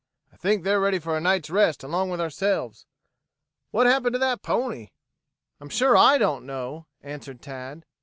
[0.33, 2.87] I think they're ready for a night's rest along with ourselves.
[3.69, 4.87] What happened to that pony?"
[5.59, 7.85] "I'm sure I don't know," answered Tad.